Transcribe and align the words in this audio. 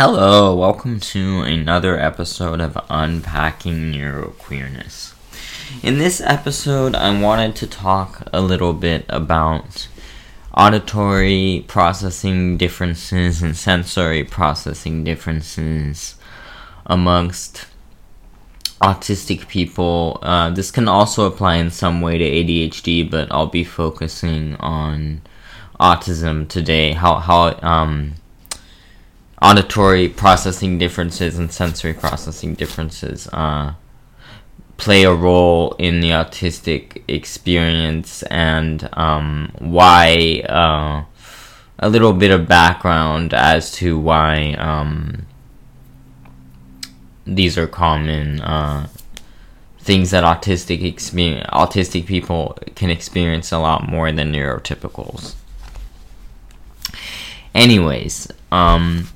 Hello, 0.00 0.54
welcome 0.54 1.00
to 1.00 1.40
another 1.40 1.98
episode 1.98 2.60
of 2.60 2.78
Unpacking 2.88 3.92
Neuroqueerness. 3.92 5.12
In 5.82 5.98
this 5.98 6.20
episode, 6.20 6.94
I 6.94 7.20
wanted 7.20 7.56
to 7.56 7.66
talk 7.66 8.22
a 8.32 8.40
little 8.40 8.74
bit 8.74 9.06
about 9.08 9.88
auditory 10.56 11.64
processing 11.66 12.56
differences 12.56 13.42
and 13.42 13.56
sensory 13.56 14.22
processing 14.22 15.02
differences 15.02 16.14
amongst 16.86 17.66
autistic 18.80 19.48
people. 19.48 20.20
Uh, 20.22 20.50
this 20.50 20.70
can 20.70 20.86
also 20.86 21.26
apply 21.26 21.56
in 21.56 21.72
some 21.72 22.00
way 22.00 22.18
to 22.18 22.24
ADHD, 22.24 23.10
but 23.10 23.26
I'll 23.32 23.48
be 23.48 23.64
focusing 23.64 24.54
on 24.60 25.22
autism 25.80 26.46
today. 26.48 26.92
How 26.92 27.16
how 27.16 27.58
um 27.62 28.14
auditory 29.40 30.08
processing 30.08 30.78
differences 30.78 31.38
and 31.38 31.52
sensory 31.52 31.94
processing 31.94 32.54
differences 32.54 33.28
uh, 33.32 33.72
play 34.76 35.04
a 35.04 35.14
role 35.14 35.72
in 35.78 36.00
the 36.00 36.10
autistic 36.10 37.02
experience 37.08 38.22
and 38.24 38.88
um, 38.94 39.52
why 39.58 40.42
uh, 40.48 41.04
a 41.78 41.88
little 41.88 42.12
bit 42.12 42.30
of 42.30 42.48
background 42.48 43.32
as 43.34 43.70
to 43.72 43.98
why 43.98 44.54
um, 44.54 45.26
these 47.26 47.56
are 47.58 47.66
common 47.66 48.40
uh, 48.40 48.88
things 49.78 50.10
that 50.10 50.24
autistic 50.24 50.82
experience 50.82 51.46
autistic 51.52 52.06
people 52.06 52.58
can 52.74 52.90
experience 52.90 53.52
a 53.52 53.58
lot 53.58 53.88
more 53.88 54.10
than 54.12 54.32
neurotypicals. 54.32 55.34
Anyways 57.54 58.28
um, 58.50 59.08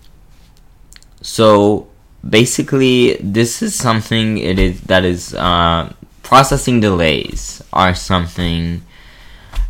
so 1.32 1.88
basically, 2.28 3.14
this 3.14 3.62
is 3.62 3.74
something 3.74 4.36
it 4.36 4.58
is 4.58 4.82
that 4.82 5.02
is 5.02 5.32
uh, 5.32 5.90
processing 6.22 6.80
delays 6.80 7.62
are 7.72 7.94
something 7.94 8.82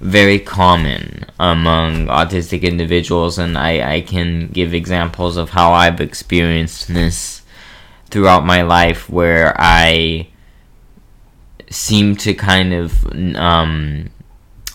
very 0.00 0.40
common 0.40 1.24
among 1.38 2.06
autistic 2.06 2.62
individuals, 2.62 3.38
and 3.38 3.56
I, 3.56 3.94
I 3.94 4.00
can 4.00 4.48
give 4.48 4.74
examples 4.74 5.36
of 5.36 5.50
how 5.50 5.72
I've 5.72 6.00
experienced 6.00 6.88
this 6.88 7.42
throughout 8.10 8.44
my 8.44 8.62
life 8.62 9.08
where 9.08 9.54
I 9.56 10.30
seem 11.70 12.16
to 12.26 12.34
kind 12.34 12.74
of 12.74 13.06
um, 13.36 14.10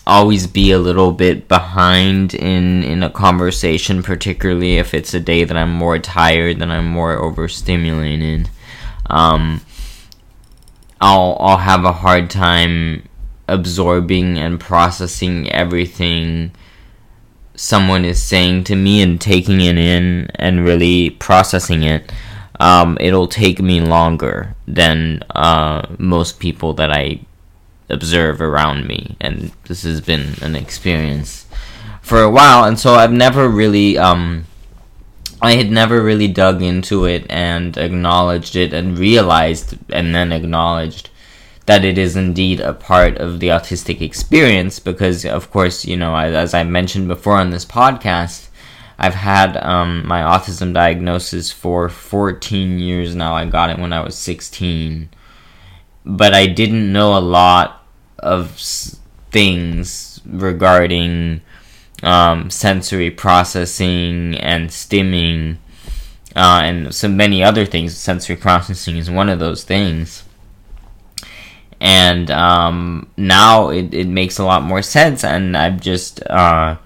always 0.08 0.46
be 0.46 0.72
a 0.72 0.78
little 0.78 1.12
bit 1.12 1.46
behind 1.48 2.34
in 2.34 2.82
in 2.82 3.02
a 3.02 3.10
conversation 3.10 4.02
particularly 4.02 4.78
if 4.78 4.94
it's 4.94 5.14
a 5.14 5.20
day 5.20 5.44
that 5.44 5.56
I'm 5.56 5.72
more 5.72 5.98
tired 5.98 6.58
than 6.58 6.70
I'm 6.70 6.88
more 6.88 7.16
overstimulated. 7.16 8.48
Um 9.06 9.60
I'll 11.00 11.36
I'll 11.38 11.58
have 11.58 11.84
a 11.84 11.92
hard 11.92 12.30
time 12.30 13.06
absorbing 13.46 14.38
and 14.38 14.58
processing 14.58 15.50
everything 15.52 16.52
someone 17.58 18.04
is 18.04 18.22
saying 18.22 18.64
to 18.64 18.76
me 18.76 19.02
and 19.02 19.20
taking 19.20 19.60
it 19.60 19.76
in 19.76 20.30
and 20.36 20.64
really 20.64 21.10
processing 21.10 21.82
it. 21.82 22.12
Um, 22.60 22.96
it'll 23.00 23.28
take 23.28 23.60
me 23.60 23.80
longer 23.80 24.54
than 24.66 25.22
uh, 25.34 25.86
most 25.98 26.40
people 26.40 26.74
that 26.74 26.90
I 26.92 27.20
observe 27.88 28.40
around 28.40 28.86
me, 28.86 29.16
and 29.20 29.52
this 29.64 29.82
has 29.82 30.00
been 30.00 30.34
an 30.42 30.54
experience 30.54 31.46
for 32.02 32.22
a 32.22 32.30
while. 32.30 32.64
And 32.64 32.78
so 32.78 32.94
I've 32.94 33.12
never 33.12 33.48
really, 33.48 33.98
um, 33.98 34.46
I 35.40 35.52
had 35.52 35.70
never 35.70 36.02
really 36.02 36.28
dug 36.28 36.62
into 36.62 37.04
it 37.04 37.26
and 37.28 37.76
acknowledged 37.76 38.56
it 38.56 38.72
and 38.72 38.98
realized 38.98 39.76
and 39.90 40.14
then 40.14 40.32
acknowledged 40.32 41.10
that 41.66 41.84
it 41.84 41.98
is 41.98 42.16
indeed 42.16 42.60
a 42.60 42.72
part 42.72 43.18
of 43.18 43.40
the 43.40 43.48
autistic 43.48 44.00
experience 44.00 44.78
because, 44.78 45.26
of 45.26 45.50
course, 45.50 45.84
you 45.84 45.98
know, 45.98 46.16
as 46.16 46.54
I 46.54 46.64
mentioned 46.64 47.08
before 47.08 47.36
on 47.36 47.50
this 47.50 47.66
podcast, 47.66 48.48
I've 48.98 49.14
had 49.14 49.56
um, 49.58 50.06
my 50.06 50.22
autism 50.22 50.72
diagnosis 50.72 51.52
for 51.52 51.90
14 51.90 52.78
years 52.78 53.14
now. 53.14 53.34
I 53.34 53.44
got 53.44 53.68
it 53.68 53.78
when 53.78 53.92
I 53.92 54.00
was 54.00 54.16
16. 54.16 55.10
But 56.06 56.34
I 56.34 56.46
didn't 56.46 56.90
know 56.90 57.16
a 57.16 57.20
lot 57.20 57.77
of 58.18 58.60
things 59.30 60.20
regarding 60.24 61.40
um, 62.02 62.50
sensory 62.50 63.10
processing 63.10 64.36
and 64.36 64.70
stimming 64.70 65.56
uh, 66.36 66.60
and 66.62 66.94
so 66.94 67.08
many 67.08 67.42
other 67.42 67.66
things. 67.66 67.96
Sensory 67.96 68.36
processing 68.36 68.96
is 68.96 69.10
one 69.10 69.28
of 69.28 69.38
those 69.38 69.64
things. 69.64 70.24
And 71.80 72.30
um, 72.30 73.08
now 73.16 73.70
it, 73.70 73.94
it 73.94 74.08
makes 74.08 74.38
a 74.38 74.44
lot 74.44 74.62
more 74.62 74.82
sense, 74.82 75.22
and 75.22 75.56
I've 75.56 75.80
just 75.80 76.24
uh, 76.26 76.76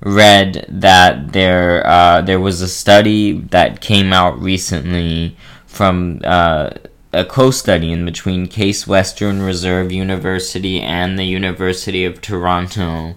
read 0.00 0.64
that 0.68 1.32
there 1.32 1.86
uh, 1.86 2.22
there 2.22 2.40
was 2.40 2.62
a 2.62 2.68
study 2.68 3.32
that 3.50 3.82
came 3.82 4.14
out 4.14 4.40
recently 4.40 5.36
from 5.66 6.22
uh, 6.24 6.70
a 7.14 7.24
co-study 7.24 7.92
in 7.92 8.04
between 8.04 8.46
Case 8.48 8.86
Western 8.86 9.40
Reserve 9.40 9.92
University 9.92 10.80
and 10.80 11.18
the 11.18 11.24
University 11.24 12.04
of 12.04 12.20
Toronto. 12.20 13.14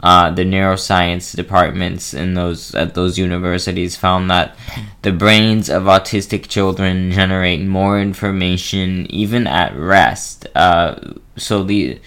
Uh, 0.00 0.30
the 0.30 0.44
neuroscience 0.44 1.34
departments 1.34 2.14
in 2.14 2.34
those 2.34 2.72
at 2.76 2.94
those 2.94 3.18
universities 3.18 3.96
found 3.96 4.30
that 4.30 4.56
the 5.02 5.10
brains 5.10 5.68
of 5.68 5.84
autistic 5.84 6.46
children 6.46 7.10
generate 7.10 7.60
more 7.62 8.00
information 8.00 9.10
even 9.10 9.48
at 9.48 9.74
rest. 9.74 10.46
Uh, 10.54 10.94
so 11.36 11.64
the 11.64 11.98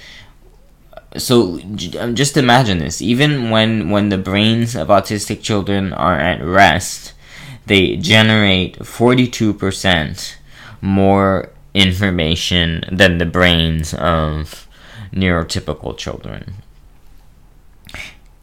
so 1.18 1.59
um, 2.00 2.16
just 2.16 2.38
imagine 2.38 2.78
this: 2.78 3.02
even 3.02 3.50
when 3.50 3.90
when 3.90 4.08
the 4.08 4.18
brains 4.18 4.73
of 4.73 4.88
autistic 4.88 5.41
children 5.41 5.91
are 5.91 6.18
at 6.18 6.41
rest, 6.41 7.12
they 7.66 7.97
generate 7.97 8.85
forty 8.85 9.28
two 9.28 9.53
percent 9.53 10.38
more 10.81 11.52
information 11.74 12.84
than 12.92 13.18
the 13.18 13.25
brains 13.25 13.94
of 13.94 14.68
neurotypical 15.14 15.97
children. 15.97 16.56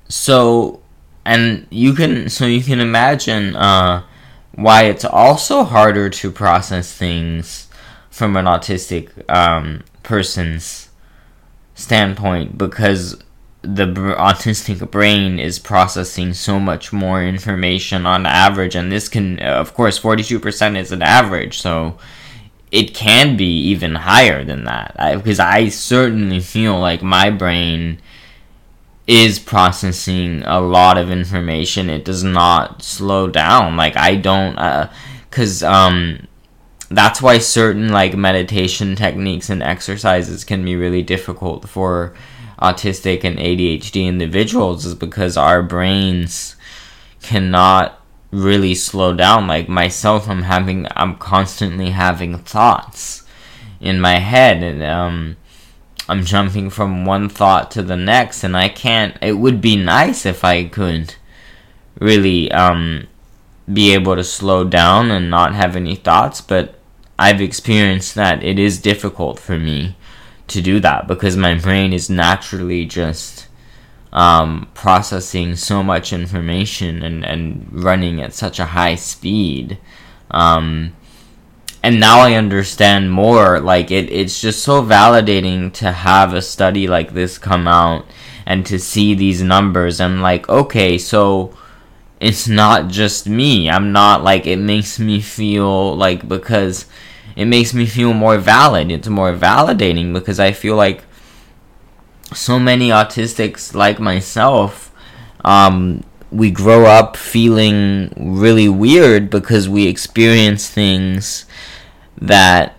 So, 0.08 0.80
and 1.24 1.66
you 1.70 1.92
can 1.92 2.28
so 2.30 2.46
you 2.46 2.62
can 2.62 2.80
imagine 2.80 3.54
uh, 3.56 4.04
why 4.52 4.84
it's 4.84 5.04
also 5.04 5.64
harder 5.64 6.08
to 6.08 6.30
process 6.30 6.92
things 6.94 7.68
from 8.10 8.36
an 8.36 8.46
autistic 8.46 9.10
um, 9.32 9.84
person's 10.02 10.88
standpoint 11.74 12.58
because 12.58 13.22
the 13.62 13.86
autistic 13.86 14.90
brain 14.90 15.38
is 15.38 15.58
processing 15.58 16.32
so 16.32 16.58
much 16.58 16.92
more 16.92 17.22
information 17.22 18.06
on 18.06 18.24
average 18.24 18.74
and 18.74 18.90
this 18.90 19.08
can 19.08 19.38
of 19.40 19.74
course 19.74 19.98
42% 20.00 20.76
is 20.76 20.90
an 20.90 21.02
average 21.02 21.60
so 21.60 21.98
it 22.70 22.94
can 22.94 23.36
be 23.36 23.60
even 23.68 23.94
higher 23.94 24.44
than 24.44 24.64
that. 24.64 24.94
Because 25.16 25.40
I, 25.40 25.56
I, 25.56 25.68
certainly 25.68 26.40
feel 26.40 26.78
like 26.78 27.02
my 27.02 27.30
brain 27.30 28.00
is 29.06 29.38
processing 29.38 30.42
a 30.44 30.60
lot 30.60 30.98
of 30.98 31.10
information. 31.10 31.88
It 31.88 32.04
does 32.04 32.22
not 32.22 32.82
slow 32.82 33.26
down. 33.26 33.76
Like 33.76 33.96
i 33.96 34.14
don't 34.14 34.54
because 35.30 35.62
uh, 35.62 35.70
um 35.70 36.26
that's 36.90 37.20
why 37.20 37.38
certain 37.38 37.88
like 37.88 38.16
meditation 38.16 38.96
techniques 38.96 39.50
and 39.50 39.62
exercises 39.62 40.44
can 40.44 40.64
be 40.64 40.76
really 40.76 41.02
difficult 41.02 41.68
for 41.68 42.14
autistic 42.60 43.24
and 43.24 43.38
adhd 43.38 43.94
individuals 43.94 44.84
is 44.84 44.94
because 44.94 45.36
our 45.36 45.62
brains 45.62 46.56
cannot 47.22 47.97
really 48.30 48.74
slow 48.74 49.14
down. 49.14 49.46
Like 49.46 49.68
myself, 49.68 50.28
I'm 50.28 50.42
having, 50.42 50.86
I'm 50.96 51.16
constantly 51.16 51.90
having 51.90 52.38
thoughts 52.38 53.24
in 53.80 54.00
my 54.00 54.18
head, 54.18 54.62
and 54.62 54.82
um, 54.82 55.36
I'm 56.08 56.24
jumping 56.24 56.70
from 56.70 57.04
one 57.04 57.28
thought 57.28 57.70
to 57.72 57.82
the 57.82 57.96
next, 57.96 58.44
and 58.44 58.56
I 58.56 58.68
can't. 58.68 59.16
It 59.20 59.34
would 59.34 59.60
be 59.60 59.76
nice 59.76 60.24
if 60.26 60.44
I 60.44 60.64
could 60.64 61.14
really 62.00 62.50
um, 62.52 63.06
be 63.72 63.92
able 63.92 64.16
to 64.16 64.24
slow 64.24 64.64
down 64.64 65.10
and 65.10 65.30
not 65.30 65.54
have 65.54 65.76
any 65.76 65.94
thoughts, 65.94 66.40
but 66.40 66.78
I've 67.18 67.40
experienced 67.40 68.14
that 68.14 68.42
it 68.44 68.58
is 68.58 68.80
difficult 68.80 69.38
for 69.38 69.58
me 69.58 69.96
to 70.46 70.62
do 70.62 70.80
that 70.80 71.06
because 71.06 71.36
my 71.36 71.54
brain 71.54 71.92
is 71.92 72.08
naturally 72.08 72.86
just 72.86 73.47
um, 74.12 74.68
processing 74.74 75.56
so 75.56 75.82
much 75.82 76.12
information 76.12 77.02
and, 77.02 77.24
and 77.24 77.68
running 77.72 78.20
at 78.20 78.32
such 78.32 78.58
a 78.58 78.66
high 78.66 78.94
speed. 78.94 79.78
Um, 80.30 80.94
and 81.82 82.00
now 82.00 82.20
I 82.20 82.34
understand 82.34 83.12
more. 83.12 83.60
Like 83.60 83.90
it, 83.90 84.10
it's 84.10 84.40
just 84.40 84.62
so 84.62 84.82
validating 84.82 85.72
to 85.74 85.92
have 85.92 86.34
a 86.34 86.42
study 86.42 86.86
like 86.86 87.14
this 87.14 87.38
come 87.38 87.68
out 87.68 88.06
and 88.46 88.64
to 88.66 88.78
see 88.78 89.14
these 89.14 89.42
numbers. 89.42 90.00
I'm 90.00 90.20
like, 90.20 90.48
okay, 90.48 90.98
so 90.98 91.56
it's 92.20 92.48
not 92.48 92.88
just 92.88 93.28
me. 93.28 93.70
I'm 93.70 93.92
not 93.92 94.24
like 94.24 94.46
it 94.46 94.58
makes 94.58 94.98
me 94.98 95.20
feel 95.20 95.96
like 95.96 96.26
because 96.26 96.86
it 97.36 97.44
makes 97.44 97.72
me 97.72 97.86
feel 97.86 98.12
more 98.12 98.38
valid. 98.38 98.90
It's 98.90 99.08
more 99.08 99.32
validating 99.32 100.12
because 100.12 100.40
I 100.40 100.52
feel 100.52 100.74
like 100.74 101.04
so 102.34 102.58
many 102.58 102.88
autistics 102.90 103.74
like 103.74 103.98
myself 103.98 104.92
um, 105.44 106.02
we 106.30 106.50
grow 106.50 106.84
up 106.84 107.16
feeling 107.16 108.12
really 108.16 108.68
weird 108.68 109.30
because 109.30 109.68
we 109.68 109.86
experience 109.86 110.68
things 110.68 111.46
that 112.20 112.74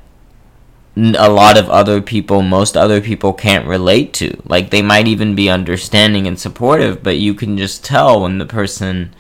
a 0.96 1.30
lot 1.30 1.57
of 1.57 1.69
other 1.69 2.01
people, 2.01 2.42
most 2.42 2.75
other 2.75 3.00
people 3.00 3.34
can't 3.34 3.66
relate 3.66 4.13
to. 4.13 4.42
Like 4.46 4.69
they 4.69 4.81
might 4.81 5.07
even 5.07 5.34
be 5.34 5.50
understanding 5.50 6.28
and 6.28 6.38
supportive, 6.38 7.01
but 7.01 7.18
you 7.18 7.34
can 7.34 7.57
just 7.57 7.84
tell 7.84 8.22
when 8.22 8.38
the 8.38 8.46
person 8.46 9.16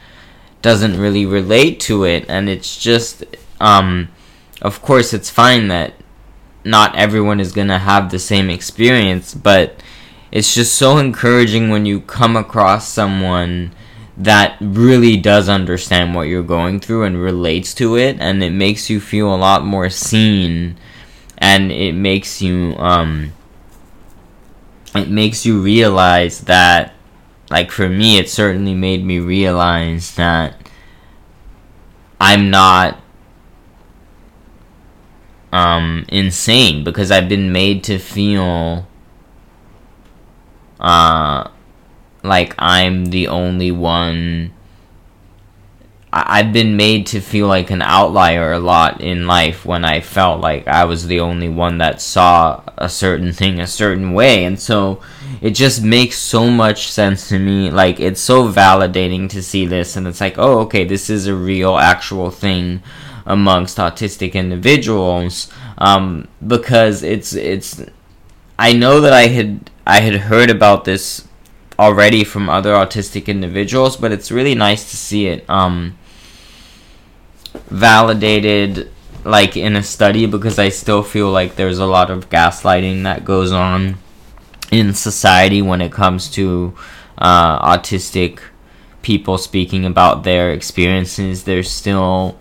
doesn't 0.61 0.99
really 0.99 1.25
relate 1.25 1.79
to 1.79 2.03
it 2.03 2.25
and 2.27 2.49
it's 2.49 2.77
just 2.77 3.23
um 3.61 4.09
of 4.61 4.81
course 4.81 5.13
it's 5.13 5.29
fine 5.29 5.69
that 5.69 5.93
not 6.65 6.93
everyone 6.97 7.39
is 7.39 7.53
going 7.53 7.69
to 7.69 7.77
have 7.77 8.11
the 8.11 8.19
same 8.19 8.49
experience, 8.49 9.33
but 9.33 9.78
it's 10.31 10.53
just 10.53 10.75
so 10.75 10.97
encouraging 10.97 11.69
when 11.69 11.85
you 11.85 11.99
come 12.01 12.35
across 12.35 12.87
someone 12.87 13.73
that 14.17 14.57
really 14.59 15.15
does 15.15 15.47
understand 15.47 16.13
what 16.13 16.23
you're 16.23 16.43
going 16.43 16.79
through 16.79 17.03
and 17.03 17.21
relates 17.21 17.73
to 17.73 17.95
it 17.95 18.17
and 18.19 18.43
it 18.43 18.51
makes 18.51 18.89
you 18.89 18.99
feel 18.99 19.33
a 19.33 19.37
lot 19.37 19.63
more 19.63 19.89
seen 19.89 20.77
and 21.37 21.71
it 21.71 21.93
makes 21.93 22.41
you 22.41 22.75
um 22.77 23.31
it 24.93 25.09
makes 25.09 25.45
you 25.45 25.61
realize 25.61 26.41
that 26.41 26.93
like 27.49 27.71
for 27.71 27.87
me 27.87 28.17
it 28.17 28.29
certainly 28.29 28.73
made 28.75 29.03
me 29.05 29.19
realize 29.19 30.15
that 30.15 30.55
I'm 32.19 32.49
not 32.49 32.99
um 35.53 36.05
insane 36.09 36.83
because 36.83 37.09
I've 37.09 37.29
been 37.29 37.53
made 37.53 37.85
to 37.85 37.97
feel 37.97 38.88
uh 40.79 41.49
like 42.23 42.53
I'm 42.57 43.05
the 43.07 43.27
only 43.27 43.71
one. 43.71 44.51
I- 46.11 46.39
I've 46.39 46.51
been 46.51 46.75
made 46.75 47.05
to 47.07 47.21
feel 47.21 47.47
like 47.47 47.69
an 47.69 47.81
outlier 47.83 48.51
a 48.53 48.59
lot 48.59 48.99
in 48.99 49.27
life 49.27 49.63
when 49.65 49.85
I 49.85 50.01
felt 50.01 50.41
like 50.41 50.67
I 50.67 50.85
was 50.85 51.05
the 51.05 51.19
only 51.19 51.49
one 51.49 51.77
that 51.77 52.01
saw 52.01 52.61
a 52.77 52.89
certain 52.89 53.31
thing 53.31 53.59
a 53.59 53.67
certain 53.67 54.13
way. 54.13 54.43
And 54.43 54.59
so 54.59 55.01
it 55.39 55.51
just 55.51 55.83
makes 55.83 56.17
so 56.17 56.49
much 56.49 56.91
sense 56.91 57.29
to 57.29 57.37
me. 57.37 57.69
Like, 57.69 57.99
it's 57.99 58.19
so 58.21 58.51
validating 58.51 59.29
to 59.29 59.41
see 59.43 59.65
this. 59.67 59.95
And 59.95 60.07
it's 60.07 60.19
like, 60.19 60.37
oh, 60.39 60.59
okay, 60.61 60.83
this 60.83 61.09
is 61.09 61.27
a 61.27 61.35
real, 61.35 61.77
actual 61.77 62.31
thing 62.31 62.81
amongst 63.25 63.77
autistic 63.77 64.33
individuals. 64.33 65.51
Um, 65.77 66.27
because 66.45 67.03
it's, 67.03 67.33
it's, 67.33 67.83
I 68.57 68.73
know 68.73 68.99
that 69.01 69.13
I 69.13 69.27
had, 69.27 69.68
I 69.89 70.01
had 70.01 70.13
heard 70.13 70.51
about 70.51 70.85
this 70.85 71.27
already 71.79 72.23
from 72.23 72.47
other 72.47 72.73
autistic 72.73 73.25
individuals, 73.25 73.97
but 73.97 74.11
it's 74.11 74.29
really 74.29 74.53
nice 74.53 74.91
to 74.91 74.95
see 74.95 75.25
it 75.25 75.49
um, 75.49 75.97
validated 77.71 78.91
like 79.25 79.57
in 79.57 79.75
a 79.75 79.81
study 79.81 80.27
because 80.27 80.59
I 80.59 80.69
still 80.69 81.01
feel 81.01 81.31
like 81.31 81.55
there's 81.55 81.79
a 81.79 81.87
lot 81.87 82.11
of 82.11 82.29
gaslighting 82.29 83.01
that 83.05 83.25
goes 83.25 83.51
on 83.51 83.97
in 84.71 84.93
society 84.93 85.59
when 85.59 85.81
it 85.81 85.91
comes 85.91 86.29
to 86.33 86.75
uh, 87.17 87.75
autistic 87.75 88.41
people 89.01 89.39
speaking 89.39 89.85
about 89.85 90.21
their 90.23 90.51
experiences. 90.51 91.45
There's 91.45 91.71
still 91.71 92.37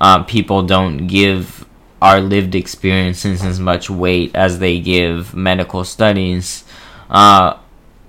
uh, 0.00 0.22
people 0.22 0.62
don't 0.62 1.08
give 1.08 1.66
our 2.00 2.20
lived 2.20 2.54
experiences 2.54 3.42
as 3.42 3.58
much 3.58 3.90
weight 3.90 4.30
as 4.36 4.60
they 4.60 4.78
give 4.78 5.34
medical 5.34 5.82
studies. 5.82 6.62
Uh, 7.12 7.58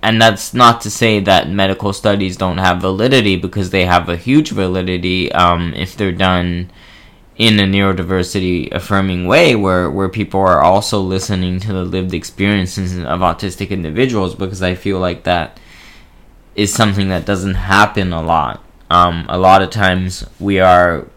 and 0.02 0.22
that's 0.22 0.54
not 0.54 0.82
to 0.82 0.90
say 0.90 1.20
that 1.20 1.50
medical 1.50 1.94
studies 1.94 2.38
don't 2.38 2.58
have 2.58 2.82
validity 2.82 3.36
because 3.36 3.70
they 3.70 3.86
have 3.86 4.10
a 4.10 4.18
huge 4.18 4.50
validity 4.52 5.32
um, 5.34 5.74
if 5.76 5.96
they're 5.96 6.12
done 6.12 6.72
in 7.36 7.60
a 7.60 7.64
neurodiversity 7.64 8.72
affirming 8.72 9.28
way 9.28 9.56
where, 9.56 9.90
where 9.90 10.10
people 10.10 10.40
are 10.40 10.62
also 10.62 11.00
listening 11.00 11.60
to 11.60 11.74
the 11.74 11.84
lived 11.84 12.14
experiences 12.14 12.98
of 12.98 13.20
autistic 13.20 13.70
individuals 13.70 14.36
because 14.36 14.62
I 14.62 14.76
feel 14.76 15.00
like 15.00 15.24
that 15.24 15.60
is 16.56 16.74
something 16.74 17.10
that 17.10 17.26
doesn't 17.26 17.56
happen 17.56 18.14
a 18.14 18.22
lot. 18.22 18.64
Um, 18.90 19.26
a 19.28 19.38
lot 19.38 19.62
of 19.62 19.70
times 19.70 20.26
we 20.40 20.60
are 20.60 21.08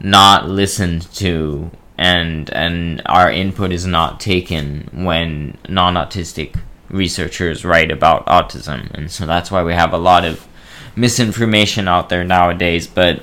not 0.00 0.48
listened 0.48 1.02
to 1.14 1.70
and 1.98 2.50
and 2.50 3.02
our 3.06 3.30
input 3.30 3.72
is 3.72 3.86
not 3.86 4.20
taken 4.20 4.88
when 4.92 5.56
non-autistic 5.68 6.58
researchers 6.96 7.64
write 7.64 7.90
about 7.90 8.26
autism, 8.26 8.90
and 8.94 9.10
so 9.10 9.26
that's 9.26 9.50
why 9.50 9.62
we 9.62 9.74
have 9.74 9.92
a 9.92 9.98
lot 9.98 10.24
of 10.24 10.46
misinformation 10.96 11.86
out 11.86 12.08
there 12.08 12.24
nowadays. 12.24 12.86
But 12.86 13.22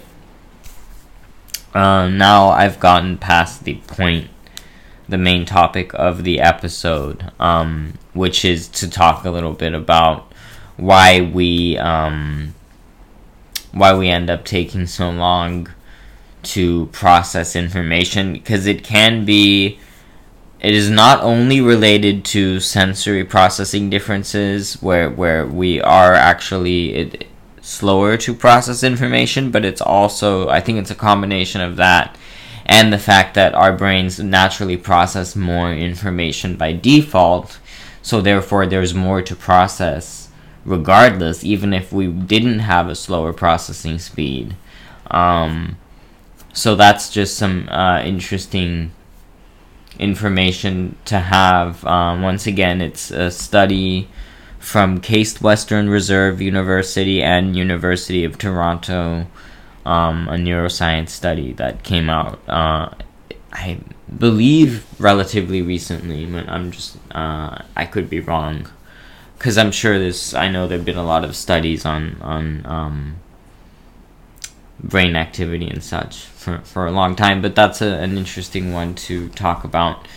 uh, 1.74 2.08
now 2.08 2.50
I've 2.50 2.80
gotten 2.80 3.18
past 3.18 3.64
the 3.64 3.76
point, 3.88 4.30
the 5.10 5.18
main 5.18 5.46
topic 5.46 5.92
of 5.96 6.24
the 6.24 6.40
episode, 6.40 7.32
um, 7.40 7.94
which 8.14 8.46
is 8.46 8.68
to 8.70 8.90
talk 8.90 9.26
a 9.26 9.32
little 9.32 9.54
bit 9.54 9.74
about 9.74 10.32
why 10.78 11.22
we 11.22 11.78
um, 11.78 12.54
why 13.72 13.94
we 13.96 14.08
end 14.08 14.30
up 14.30 14.46
taking 14.46 14.86
so 14.86 15.10
long 15.10 15.68
to 16.44 16.88
process 16.88 17.56
information 17.56 18.34
because 18.34 18.68
it 18.68 18.84
can 18.84 19.26
be 19.26 19.80
it 20.64 20.74
is 20.74 20.90
not 20.90 21.22
only 21.22 21.60
related 21.60 22.24
to 22.26 22.60
sensory 22.60 23.24
processing 23.26 23.90
differences, 23.90 24.82
where 24.82 25.10
where 25.10 25.46
we 25.46 25.82
are 25.82 26.14
actually 26.14 26.96
it, 26.96 27.28
slower 27.62 28.18
to 28.18 28.34
process 28.34 28.84
information, 28.84 29.52
but 29.52 29.66
it's 29.66 29.82
also 29.82 30.50
I 30.50 30.62
think 30.62 30.80
it's 30.80 30.92
a 30.92 30.96
combination 30.96 31.62
of 31.62 31.76
that 31.76 32.18
and 32.66 32.94
the 32.94 32.98
fact 33.00 33.34
that 33.36 33.54
our 33.54 33.76
brains 33.76 34.20
naturally 34.20 34.78
process 34.78 35.36
more 35.36 35.74
information 35.74 36.56
by 36.56 36.72
default, 36.72 37.60
so 38.02 38.22
therefore 38.22 38.66
there's 38.66 38.94
more 38.94 39.22
to 39.22 39.36
process 39.36 40.30
regardless, 40.66 41.44
even 41.44 41.74
if 41.74 41.92
we 41.92 42.08
didn't 42.08 42.60
have 42.60 42.88
a 42.88 42.96
slower 42.96 43.34
processing 43.34 44.00
speed. 44.00 44.56
Um, 45.12 45.78
so 46.54 46.76
that's 46.76 47.10
just 47.10 47.38
some 47.38 47.68
uh, 47.70 48.02
interesting 48.02 48.92
information 50.00 50.96
to 51.06 51.20
have. 51.20 51.86
Um, 51.86 52.22
once 52.22 52.48
again, 52.48 52.82
it's 52.82 53.12
a 53.12 53.30
study 53.32 54.08
from 54.60 55.02
Case 55.02 55.42
Western 55.42 55.90
Reserve 55.90 56.42
University 56.42 57.22
and 57.22 57.56
University 57.56 58.24
of 58.24 58.38
Toronto, 58.38 59.28
um, 59.86 60.28
a 60.30 60.36
neuroscience 60.36 61.10
study 61.10 61.54
that 61.54 61.84
came 61.84 62.10
out. 62.10 62.40
Uh, 62.48 62.90
I 63.52 63.80
believe 64.18 64.86
relatively 65.00 65.62
recently, 65.62 66.26
but 66.26 66.48
I'm 66.48 66.72
just 66.72 66.98
uh, 67.12 67.62
I 67.76 67.86
could 67.86 68.10
be 68.10 68.20
wrong, 68.20 68.68
because 69.38 69.58
I'm 69.58 69.72
sure 69.72 70.00
this. 70.00 70.34
I 70.34 70.48
know 70.48 70.68
there've 70.68 70.86
been 70.86 70.98
a 70.98 71.06
lot 71.06 71.26
of 71.26 71.36
studies 71.36 71.86
on 71.86 72.18
on 72.22 72.66
um, 72.66 73.16
brain 74.84 75.16
activity 75.16 75.68
and 75.68 75.84
such 75.84 76.26
for, 76.26 76.60
for 76.60 76.86
a 76.86 76.92
long 76.92 77.16
time, 77.16 77.42
but 77.42 77.56
that's 77.56 77.82
a, 77.82 77.88
an 78.00 78.18
interesting 78.18 78.74
one 78.74 78.94
to 78.96 79.30
talk 79.30 79.64
about. 79.64 80.08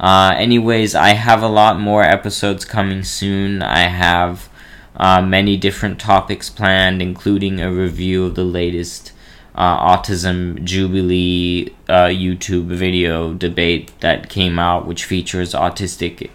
Uh, 0.00 0.34
anyways, 0.36 0.94
I 0.94 1.10
have 1.10 1.42
a 1.42 1.48
lot 1.48 1.78
more 1.78 2.02
episodes 2.02 2.64
coming 2.64 3.04
soon. 3.04 3.62
I 3.62 3.80
have 3.80 4.48
uh, 4.96 5.22
many 5.22 5.56
different 5.56 6.00
topics 6.00 6.50
planned, 6.50 7.02
including 7.02 7.60
a 7.60 7.72
review 7.72 8.24
of 8.26 8.34
the 8.34 8.44
latest 8.44 9.12
uh, 9.54 9.96
Autism 9.96 10.64
Jubilee 10.64 11.72
uh, 11.88 12.06
YouTube 12.06 12.66
video 12.66 13.34
debate 13.34 13.92
that 14.00 14.28
came 14.28 14.58
out, 14.58 14.86
which 14.86 15.04
features 15.04 15.54
autistic 15.54 16.30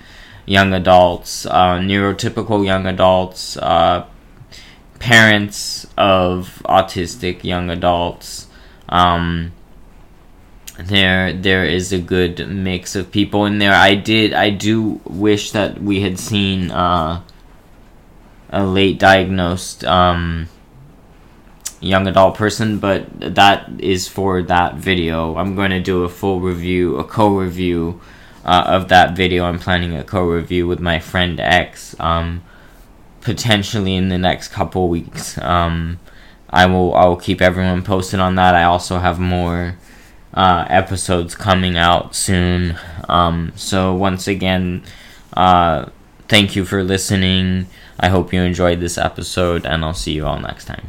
young 0.45 0.73
adults, 0.73 1.45
uh, 1.45 1.77
neurotypical 1.79 2.65
young 2.65 2.85
adults, 2.85 3.57
uh, 3.57 4.05
parents 4.99 5.87
of 5.97 6.61
autistic 6.65 7.43
young 7.43 7.69
adults. 7.69 8.47
Um, 8.87 9.53
there 10.77 11.33
there 11.33 11.65
is 11.65 11.91
a 11.91 11.99
good 11.99 12.47
mix 12.47 12.95
of 12.95 13.11
people 13.11 13.45
in 13.45 13.59
there. 13.59 13.73
I 13.73 13.95
did 13.95 14.33
I 14.33 14.49
do 14.49 15.01
wish 15.05 15.51
that 15.51 15.81
we 15.81 16.01
had 16.01 16.19
seen 16.19 16.71
uh, 16.71 17.21
a 18.49 18.65
late 18.65 18.99
diagnosed 18.99 19.83
um, 19.83 20.47
young 21.81 22.07
adult 22.07 22.35
person, 22.35 22.79
but 22.79 23.07
that 23.35 23.69
is 23.79 24.07
for 24.07 24.41
that 24.43 24.75
video. 24.75 25.35
I'm 25.35 25.55
going 25.55 25.71
to 25.71 25.81
do 25.81 26.03
a 26.03 26.09
full 26.09 26.39
review, 26.39 26.97
a 26.97 27.03
co-review 27.03 28.01
uh, 28.45 28.63
of 28.67 28.89
that 28.89 29.15
video. 29.15 29.45
I'm 29.45 29.59
planning 29.59 29.95
a 29.95 30.03
co-review 30.03 30.67
with 30.67 30.79
my 30.79 30.99
friend 30.99 31.39
X. 31.39 31.95
Um, 31.99 32.43
potentially 33.21 33.95
in 33.95 34.09
the 34.09 34.17
next 34.17 34.49
couple 34.49 34.87
weeks. 34.89 35.37
Um, 35.39 35.99
I 36.49 36.65
will 36.65 36.95
I 36.95 37.05
will 37.05 37.17
keep 37.17 37.41
everyone 37.41 37.83
posted 37.83 38.19
on 38.19 38.35
that. 38.35 38.55
I 38.55 38.63
also 38.63 38.99
have 38.99 39.19
more 39.19 39.75
uh, 40.33 40.65
episodes 40.69 41.35
coming 41.35 41.77
out 41.77 42.15
soon. 42.15 42.77
Um, 43.07 43.53
so 43.55 43.93
once 43.93 44.27
again, 44.27 44.83
uh, 45.33 45.89
thank 46.27 46.55
you 46.55 46.65
for 46.65 46.83
listening. 46.83 47.67
I 47.99 48.09
hope 48.09 48.33
you 48.33 48.41
enjoyed 48.41 48.79
this 48.79 48.97
episode, 48.97 49.65
and 49.65 49.83
I'll 49.83 49.93
see 49.93 50.13
you 50.13 50.25
all 50.25 50.39
next 50.39 50.65
time. 50.65 50.87